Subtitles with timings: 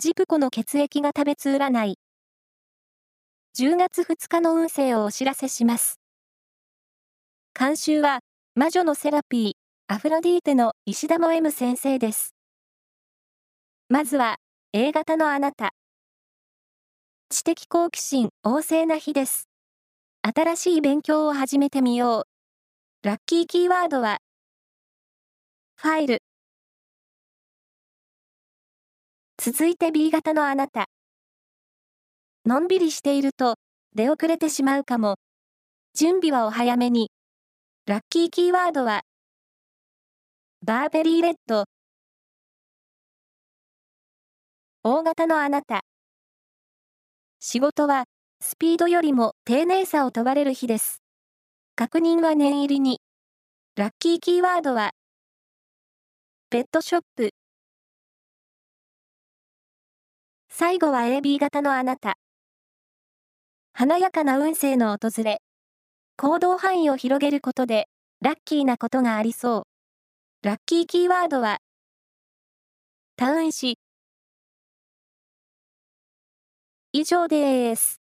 [0.00, 1.98] ジプコの血液が食べつ占い。
[3.58, 6.00] 10月2日の運勢をお知らせします。
[7.52, 8.20] 監修は、
[8.54, 9.52] 魔女のセラピー、
[9.94, 12.34] アフロディーテの石田も M 先生です。
[13.90, 14.36] まずは、
[14.72, 15.74] A 型のあなた。
[17.28, 19.50] 知的好奇心旺盛な日です。
[20.22, 22.24] 新しい勉強を始めてみよ
[23.04, 23.06] う。
[23.06, 24.16] ラッキーキーワードは、
[25.76, 26.22] ファイル。
[29.42, 30.84] 続いて B 型のあなた。
[32.44, 33.54] のんびりしていると
[33.94, 35.16] 出遅れてしまうかも。
[35.94, 37.10] 準備はお早めに。
[37.86, 39.00] ラッキーキーワードは、
[40.62, 41.64] バーベリーレッド。
[44.82, 45.80] 大型のあなた。
[47.38, 48.04] 仕事は、
[48.42, 51.00] スピードよりも丁寧さを問われる日です。
[51.76, 53.00] 確認は念入りに。
[53.74, 54.90] ラッキーキーワードは、
[56.50, 57.29] ペットショップ。
[60.60, 62.18] 最後は AB 型のあなた。
[63.72, 65.40] 華やかな運勢の訪れ。
[66.18, 67.88] 行動範囲を広げることで、
[68.20, 69.66] ラッキーなことがありそ
[70.42, 70.46] う。
[70.46, 71.60] ラッキーキーワードは、
[73.16, 73.78] タウン市。
[76.92, 77.99] 以上です。